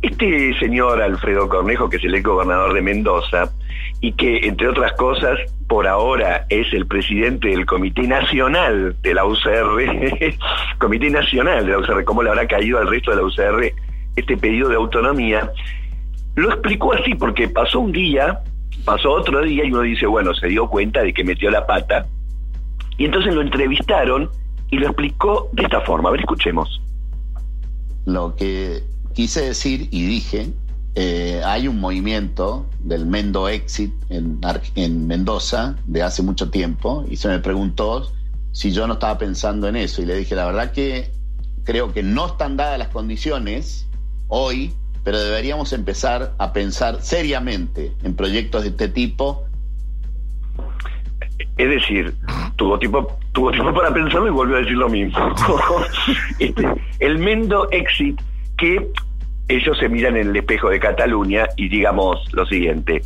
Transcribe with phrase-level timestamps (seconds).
[0.00, 3.50] Este señor Alfredo Cornejo, que es el ex gobernador de Mendoza,
[4.00, 9.24] y que, entre otras cosas, por ahora es el presidente del Comité Nacional de la
[9.24, 10.36] UCR,
[10.78, 13.72] Comité Nacional de la UCR, ¿cómo le habrá caído al resto de la UCR
[14.14, 15.50] este pedido de autonomía?
[16.36, 18.40] Lo explicó así porque pasó un día,
[18.84, 22.06] pasó otro día y uno dice, bueno, se dio cuenta de que metió la pata.
[22.96, 24.30] Y entonces lo entrevistaron
[24.70, 26.08] y lo explicó de esta forma.
[26.08, 26.80] A ver, escuchemos.
[28.06, 28.80] Lo que
[29.18, 30.52] quise decir y dije,
[30.94, 34.38] eh, hay un movimiento del Mendo Exit en,
[34.76, 38.12] en Mendoza de hace mucho tiempo y se me preguntó
[38.52, 41.10] si yo no estaba pensando en eso y le dije, la verdad que
[41.64, 43.88] creo que no están dadas las condiciones
[44.28, 49.48] hoy pero deberíamos empezar a pensar seriamente en proyectos de este tipo.
[51.56, 52.14] Es decir,
[52.54, 55.18] tuvo tiempo, tuvo tiempo para pensarlo y volvió a decir lo mismo.
[56.38, 56.68] Este,
[57.00, 58.20] el Mendo Exit,
[58.58, 58.92] que
[59.48, 63.02] ellos se miran en el espejo de Cataluña y digamos lo siguiente,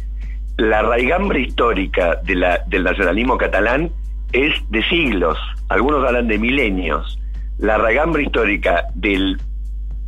[0.58, 3.90] la raigambre histórica del nacionalismo catalán
[4.32, 7.18] es de siglos, algunos hablan de milenios.
[7.58, 9.40] La raigambre histórica del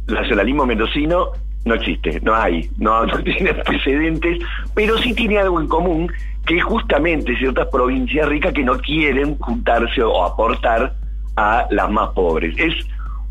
[0.08, 1.30] nacionalismo mendocino
[1.64, 4.38] no existe, no hay, no, tiene antecedentes,
[4.74, 6.12] pero sí tiene algo en común,
[6.46, 10.92] que es justamente ciertas provincias ricas que no quieren juntarse o aportar
[11.36, 12.54] a las más pobres.
[12.58, 12.74] Es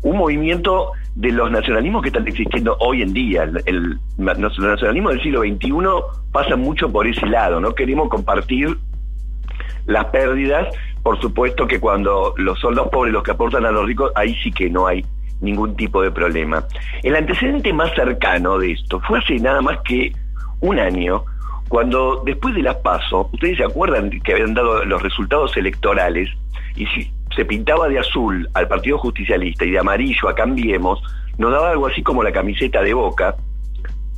[0.02, 3.44] un movimiento de los nacionalismos que están existiendo hoy en día.
[3.44, 5.70] El, el, nacionalismo del siglo XXI
[6.32, 8.76] pasa mucho por ese lado, no queremos compartir
[9.86, 13.86] las pérdidas, por supuesto que cuando los son los pobres los que aportan a los
[13.86, 15.04] ricos, ahí sí que no hay
[15.40, 16.64] ningún tipo de problema.
[17.02, 20.12] El antecedente más cercano de esto fue hace nada más que
[20.60, 21.24] un año,
[21.68, 26.30] cuando después de las PASO, ustedes se acuerdan que habían dado los resultados electorales
[26.76, 31.02] y si se pintaba de azul al Partido Justicialista y de amarillo a Cambiemos,
[31.38, 33.34] nos daba algo así como la camiseta de Boca,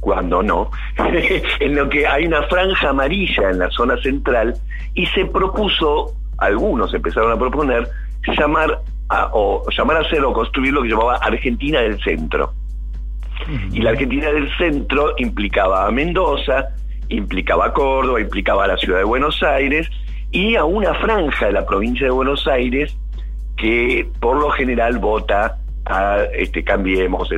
[0.00, 0.70] cuando no,
[1.60, 4.54] en lo que hay una franja amarilla en la zona central
[4.94, 7.88] y se propuso, algunos empezaron a proponer,
[8.38, 8.80] llamar
[9.32, 12.52] o llamar a ser o construir lo que llamaba Argentina del Centro.
[13.72, 16.68] Y la Argentina del Centro implicaba a Mendoza,
[17.08, 19.88] implicaba a Córdoba, implicaba a la ciudad de Buenos Aires
[20.30, 22.96] y a una franja de la provincia de Buenos Aires
[23.56, 27.28] que por lo general vota a este cambiemos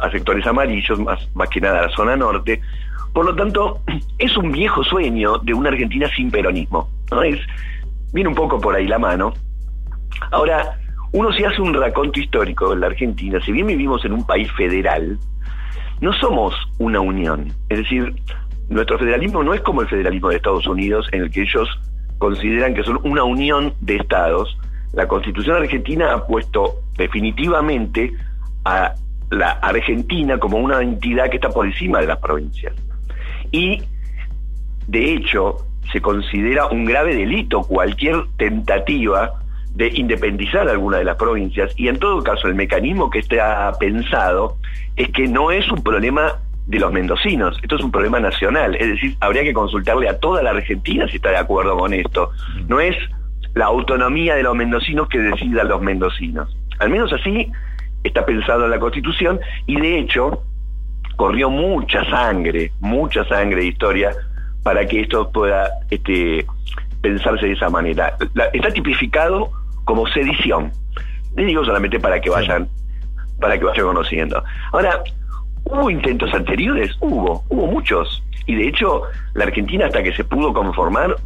[0.00, 2.60] a sectores amarillos, más, que nada a la zona norte.
[3.12, 3.80] Por lo tanto,
[4.18, 6.88] es un viejo sueño de una Argentina sin peronismo.
[7.10, 7.22] ¿no?
[7.22, 7.40] Es,
[8.12, 9.34] viene un poco por ahí la mano.
[10.30, 10.78] Ahora,
[11.12, 14.50] uno se hace un raconto histórico en la Argentina, si bien vivimos en un país
[14.52, 15.18] federal,
[16.00, 17.52] no somos una unión.
[17.68, 18.14] Es decir,
[18.68, 21.68] nuestro federalismo no es como el federalismo de Estados Unidos, en el que ellos
[22.18, 24.56] consideran que son una unión de estados.
[24.92, 28.12] La constitución argentina ha puesto definitivamente
[28.64, 28.94] a
[29.30, 32.74] la Argentina como una entidad que está por encima de las provincias.
[33.50, 33.82] Y,
[34.86, 39.40] de hecho, se considera un grave delito cualquier tentativa
[39.74, 44.56] de independizar alguna de las provincias y en todo caso el mecanismo que está pensado
[44.96, 46.34] es que no es un problema
[46.66, 50.42] de los mendocinos, esto es un problema nacional, es decir, habría que consultarle a toda
[50.42, 52.30] la Argentina si está de acuerdo con esto.
[52.68, 52.96] No es
[53.54, 56.56] la autonomía de los mendocinos que decidan los mendocinos.
[56.78, 57.50] Al menos así
[58.02, 60.42] está pensado en la Constitución y de hecho
[61.16, 64.10] corrió mucha sangre, mucha sangre de historia
[64.62, 66.44] para que esto pueda este,
[67.00, 68.16] pensarse de esa manera.
[68.52, 69.50] está tipificado
[69.84, 70.72] como sedición.
[71.36, 72.68] Le digo solamente para que vayan,
[73.40, 74.42] para que vayan conociendo.
[74.72, 75.02] Ahora,
[75.64, 76.92] ¿hubo intentos anteriores?
[77.00, 78.22] Hubo, hubo muchos.
[78.46, 79.02] Y de hecho,
[79.34, 81.16] la Argentina hasta que se pudo conformar,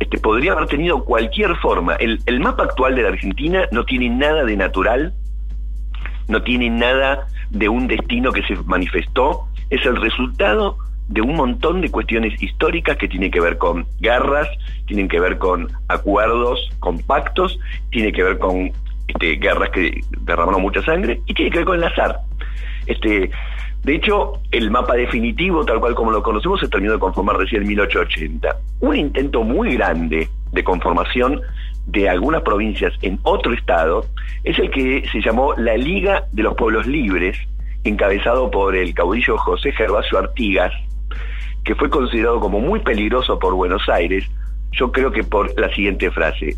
[0.00, 1.94] este, podría haber tenido cualquier forma.
[1.96, 5.14] El, mapa actual de la Argentina no tiene nada de natural,
[6.28, 10.76] no tiene nada de un destino que se manifestó, es el resultado
[11.08, 14.48] de un montón de cuestiones históricas que tienen que ver con guerras,
[14.86, 17.58] tienen que ver con acuerdos, con pactos,
[17.90, 18.72] tiene que ver con
[19.06, 22.20] este, guerras que derramaron mucha sangre y tiene que ver con el azar.
[22.86, 23.30] Este,
[23.84, 27.62] de hecho, el mapa definitivo, tal cual como lo conocemos, se terminó de conformar recién
[27.62, 28.56] en 1880.
[28.80, 31.42] Un intento muy grande de conformación
[31.86, 34.06] de algunas provincias en otro estado
[34.42, 37.36] es el que se llamó la Liga de los Pueblos Libres,
[37.84, 40.72] encabezado por el caudillo José Gervasio Artigas,
[41.62, 44.24] que fue considerado como muy peligroso por Buenos Aires,
[44.72, 46.56] yo creo que por la siguiente frase.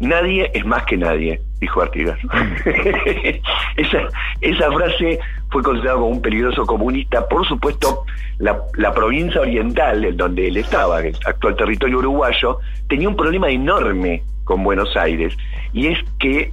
[0.00, 2.18] Nadie es más que nadie, dijo Artigas.
[3.76, 4.08] esa,
[4.40, 5.18] esa frase
[5.50, 7.28] fue considerada como un peligroso comunista.
[7.28, 8.04] Por supuesto,
[8.38, 12.58] la, la, provincia oriental, en donde él estaba, el actual territorio uruguayo,
[12.88, 15.36] tenía un problema enorme con Buenos Aires.
[15.72, 16.52] Y es que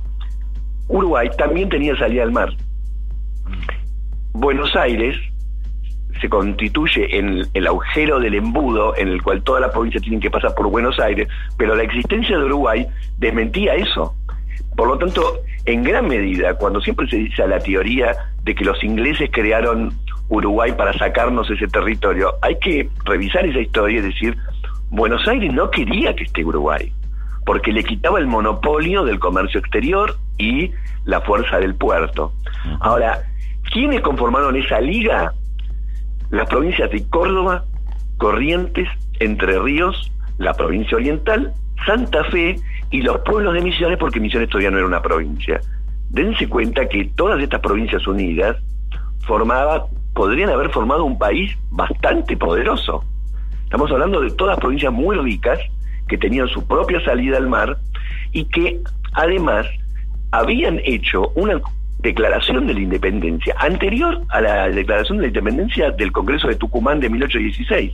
[0.88, 2.50] Uruguay también tenía salida al mar.
[4.34, 5.18] Buenos Aires
[6.22, 10.30] se constituye en el agujero del embudo en el cual todas las provincias tienen que
[10.30, 11.28] pasar por Buenos Aires,
[11.58, 12.88] pero la existencia de Uruguay
[13.18, 14.16] desmentía eso.
[14.76, 18.64] Por lo tanto, en gran medida, cuando siempre se dice a la teoría de que
[18.64, 19.94] los ingleses crearon
[20.30, 24.38] Uruguay para sacarnos ese territorio, hay que revisar esa historia y decir,
[24.90, 26.92] Buenos Aires no quería que esté Uruguay,
[27.46, 30.72] porque le quitaba el monopolio del comercio exterior y
[31.06, 32.34] la fuerza del puerto.
[32.80, 33.22] Ahora,
[33.72, 35.34] ¿quiénes conformaron esa liga?
[36.32, 37.66] Las provincias de Córdoba,
[38.18, 38.88] Corrientes,
[39.20, 41.54] Entre Ríos, la provincia oriental,
[41.86, 42.56] Santa Fe
[42.90, 45.60] y los pueblos de Misiones, porque Misiones todavía no era una provincia.
[46.10, 48.58] Dense cuenta que todas estas provincias unidas
[49.28, 53.04] formaba, podrían haber formado un país bastante poderoso.
[53.66, 55.60] Estamos hablando de todas provincias muy ricas
[56.08, 57.78] que tenían su propia salida al mar
[58.32, 58.82] y que
[59.14, 59.66] además
[60.32, 61.60] habían hecho una
[62.02, 67.00] declaración de la independencia anterior a la declaración de la independencia del Congreso de Tucumán
[67.00, 67.92] de 1816.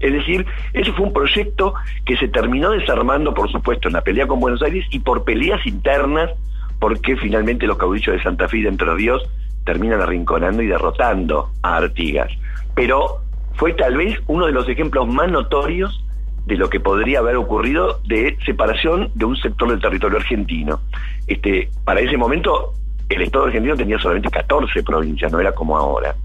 [0.00, 4.26] Es decir, ese fue un proyecto que se terminó desarmando, por supuesto, en la pelea
[4.26, 6.30] con Buenos Aires y por peleas internas,
[6.78, 9.22] porque finalmente los caudillos de Santa Fe y de Entre Ríos
[9.64, 12.30] terminan arrinconando y derrotando a Artigas.
[12.74, 13.22] Pero
[13.54, 16.04] fue tal vez uno de los ejemplos más notorios
[16.48, 20.80] de lo que podría haber ocurrido de separación de un sector del territorio argentino.
[21.26, 22.72] Este, para ese momento,
[23.10, 26.16] el Estado argentino tenía solamente 14 provincias, no era como ahora.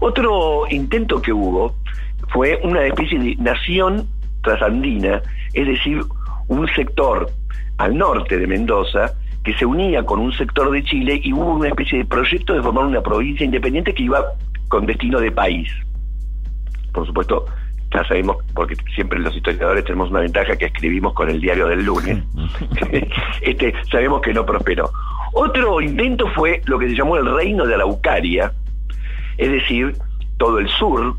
[0.00, 1.74] Otro intento que hubo
[2.28, 4.06] fue una especie de nación
[4.42, 5.22] trasandina,
[5.54, 6.02] es decir,
[6.48, 7.30] un sector
[7.78, 11.68] al norte de Mendoza que se unía con un sector de Chile y hubo una
[11.68, 14.22] especie de proyecto de formar una provincia independiente que iba
[14.68, 15.70] con destino de país.
[16.92, 17.46] Por supuesto,
[17.92, 21.84] ya sabemos, porque siempre los historiadores tenemos una ventaja que escribimos con el diario del
[21.84, 22.22] lunes,
[23.40, 24.90] este, sabemos que no prosperó.
[25.32, 28.52] Otro intento fue lo que se llamó el reino de Araucaria,
[29.38, 29.94] es decir,
[30.38, 31.14] todo el sur,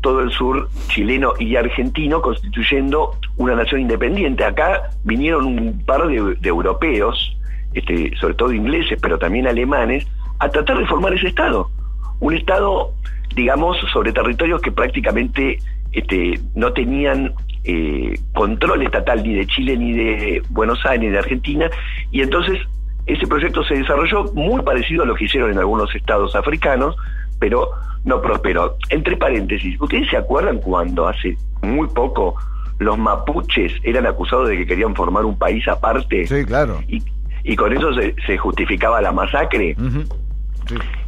[0.00, 4.44] todo el sur chileno y argentino constituyendo una nación independiente.
[4.44, 7.36] Acá vinieron un par de, europeos,
[7.74, 10.06] este, sobre todo ingleses, pero también alemanes,
[10.38, 11.70] a tratar de formar ese Estado.
[12.20, 12.92] Un Estado,
[13.34, 15.58] digamos, sobre territorios que prácticamente
[15.92, 17.32] este, no tenían
[17.64, 21.70] eh, control estatal ni de Chile, ni de Buenos Aires, ni de Argentina,
[22.10, 22.58] y entonces
[23.06, 26.96] ese proyecto se desarrolló muy parecido a lo que hicieron en algunos estados africanos,
[27.38, 27.70] pero
[28.04, 28.76] no prosperó.
[28.88, 32.36] Entre paréntesis, ¿ustedes se acuerdan cuando hace muy poco
[32.78, 36.26] los mapuches eran acusados de que querían formar un país aparte?
[36.26, 36.80] Sí, claro.
[36.88, 37.02] Y,
[37.44, 37.90] y con eso
[38.26, 39.76] se, justificaba la masacre.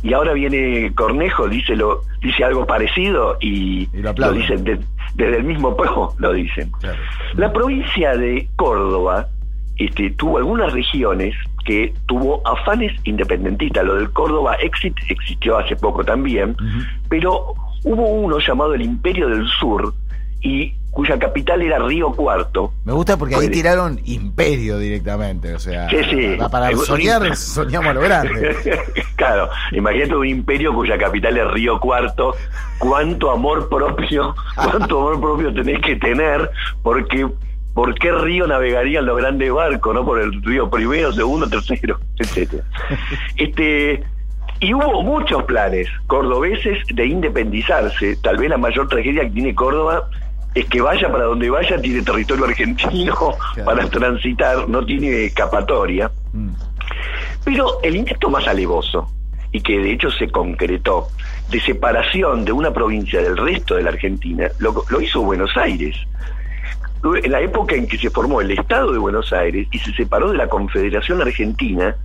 [0.02, 5.76] Y ahora viene Cornejo, dice lo, dice algo parecido y, lo, dicen desde el mismo
[5.76, 6.70] pueblo, lo dicen.
[7.34, 9.28] La provincia de Córdoba
[9.78, 13.84] este, tuvo algunas regiones que tuvo afanes independentistas.
[13.84, 16.56] Lo del Córdoba Exit existió hace poco también,
[17.08, 17.54] pero
[17.84, 19.94] hubo uno llamado el Imperio del Sur
[20.40, 22.74] y cuya capital era Río Cuarto.
[22.84, 25.88] Me gusta porque ahí tiraron imperio directamente, o sea,
[26.50, 28.54] para soñar soñamos a lo grande.
[29.16, 32.36] claro, imagínate un imperio cuya capital es Río Cuarto,
[32.78, 36.50] cuánto amor propio, cuánto amor propio tenés que tener,
[36.82, 37.26] porque
[37.72, 40.04] ¿por qué río navegarían los grandes barcos, no?
[40.04, 42.64] Por el río primero, segundo, tercero, etcétera.
[43.38, 44.04] Este,
[44.60, 48.14] y hubo muchos planes cordobeses de independizarse.
[48.16, 50.06] Tal vez la mayor tragedia que tiene Córdoba
[50.54, 53.14] es que vaya para donde vaya, tiene territorio argentino
[53.64, 56.10] para transitar, no tiene escapatoria.
[56.32, 56.50] Mm.
[57.44, 59.10] Pero el intento más alevoso,
[59.50, 61.08] y que de hecho se concretó,
[61.50, 65.96] de separación de una provincia del resto de la Argentina, lo, lo hizo Buenos Aires.
[67.22, 70.30] En la época en que se formó el Estado de Buenos Aires y se separó
[70.30, 71.96] de la Confederación Argentina,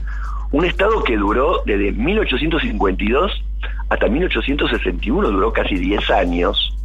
[0.52, 3.44] un Estado que duró desde 1852
[3.90, 6.77] hasta 1861, duró casi 10 años,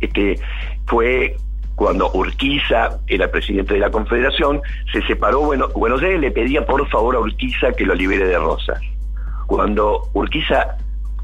[0.00, 0.38] este,
[0.86, 1.36] fue
[1.74, 4.60] cuando Urquiza era presidente de la Confederación,
[4.92, 8.38] se separó, bueno, Buenos Aires le pedía por favor a Urquiza que lo libere de
[8.38, 8.80] Rosas.
[9.46, 10.76] Cuando Urquiza,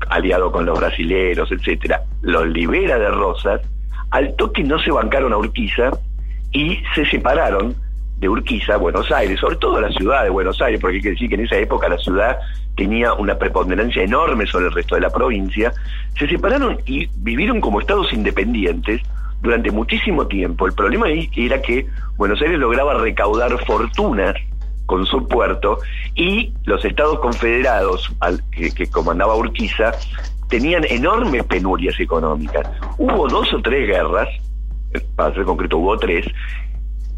[0.09, 3.61] aliado con los brasileros, etcétera, lo libera de Rosas,
[4.11, 5.91] al toque no se bancaron a Urquiza
[6.53, 7.77] y se separaron
[8.21, 11.29] de Urquiza, Buenos Aires, sobre todo la ciudad de Buenos Aires, porque hay que decir
[11.29, 12.39] que en esa época la ciudad
[12.77, 15.73] tenía una preponderancia enorme sobre el resto de la provincia,
[16.19, 19.00] se separaron y vivieron como estados independientes
[19.41, 20.67] durante muchísimo tiempo.
[20.67, 21.87] El problema ahí era que
[22.17, 24.35] Buenos Aires lograba recaudar fortunas
[24.85, 25.79] con su puerto
[26.15, 28.11] y los estados confederados
[28.50, 29.93] que, que comandaba Urquiza
[30.49, 32.69] tenían enormes penurias económicas.
[32.99, 34.29] Hubo dos o tres guerras,
[35.17, 36.27] para ser concreto hubo tres,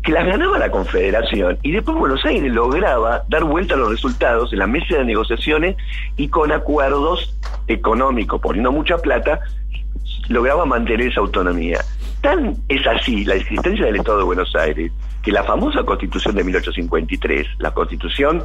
[0.03, 4.53] que las ganaba la Confederación y después Buenos Aires lograba dar vuelta a los resultados
[4.53, 5.77] en la mesa de negociaciones
[6.17, 7.37] y con acuerdos
[7.69, 9.41] económico, poniendo mucha plata,
[10.29, 11.79] lograba mantener esa autonomía.
[12.21, 14.91] Tan es así la existencia del Estado de Buenos Aires
[15.23, 18.43] que la famosa Constitución de 1853, la Constitución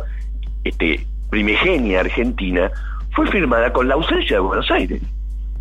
[0.63, 2.71] este, primigenia argentina,
[3.11, 5.01] fue firmada con la ausencia de Buenos Aires.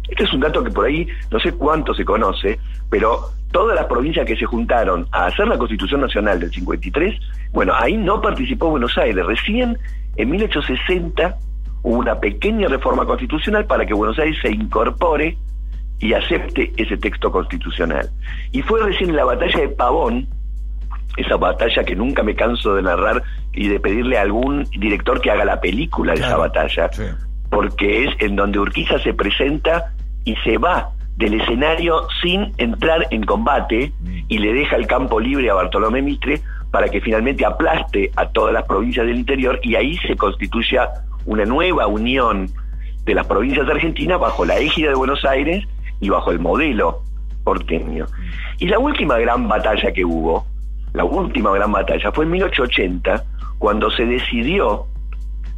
[0.09, 2.59] Este es un dato que por ahí no sé cuánto se conoce,
[2.91, 7.19] pero todas las provincias que se juntaron a hacer la Constitución Nacional del 53,
[7.53, 9.25] bueno, ahí no participó Buenos Aires.
[9.25, 9.79] Recién
[10.17, 11.37] en 1860
[11.83, 15.39] hubo una pequeña reforma constitucional para que Buenos Aires se incorpore
[15.99, 18.11] y acepte ese texto constitucional.
[18.53, 20.29] Y fue recién en la batalla de Pavón,
[21.17, 23.23] esa batalla que nunca me canso de narrar
[23.53, 26.91] y de pedirle a algún director que haga la película de esa batalla,
[27.49, 29.93] porque es en donde Urquiza se presenta
[30.27, 34.19] y se va del escenario sin entrar en combate mm.
[34.29, 38.53] y le deja el campo libre a Bartolomé Mitre para que finalmente aplaste a todas
[38.53, 40.91] las provincias del interior y ahí se constituya
[41.25, 42.51] una nueva unión
[43.05, 45.65] de las provincias de Argentina bajo la égida de Buenos Aires
[46.01, 47.03] y bajo el modelo
[47.45, 48.05] porteño.
[48.05, 48.55] Mm.
[48.59, 50.45] Y la última gran batalla que hubo,
[50.93, 53.25] la última gran batalla, fue en 1880,
[53.59, 54.87] cuando se decidió,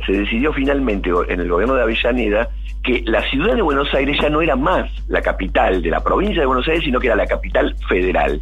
[0.07, 2.49] se decidió finalmente en el gobierno de Avellaneda
[2.83, 6.41] que la ciudad de Buenos Aires ya no era más la capital de la provincia
[6.41, 8.41] de Buenos Aires, sino que era la capital federal.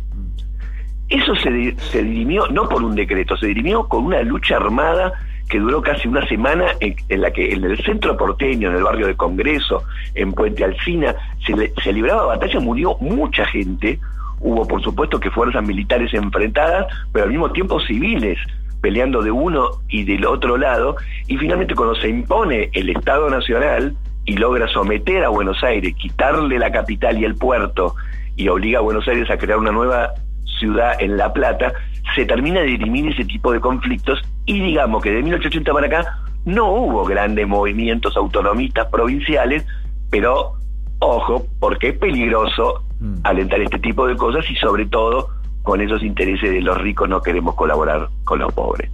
[1.09, 5.13] Eso se, dirimió no por un decreto, se dirimió con una lucha armada
[5.49, 9.07] que duró casi una semana en, la que en el centro porteño, en el barrio
[9.07, 9.85] de Congreso,
[10.15, 11.15] en Puente Alcina,
[11.47, 14.01] se, se libraba batalla, murió mucha gente,
[14.41, 18.39] hubo por supuesto que fuerzas militares enfrentadas, pero al mismo tiempo civiles
[18.80, 23.97] peleando de uno y del otro lado, y finalmente cuando se impone el Estado Nacional
[24.25, 27.95] y logra someter a Buenos Aires, quitarle la capital y el puerto,
[28.37, 30.12] y obliga a Buenos Aires a crear una nueva
[30.59, 31.73] ciudad en La Plata,
[32.14, 36.18] se termina de dirimir ese tipo de conflictos y digamos que de 1880 para acá
[36.45, 39.66] no hubo grandes movimientos autonomistas provinciales,
[40.11, 40.52] pero
[41.00, 43.16] ojo, porque es peligroso mm.
[43.25, 45.28] alentar este tipo de cosas y sobre todo
[45.67, 48.85] con esos intereses de los ricos no queremos colaborar con los pobres.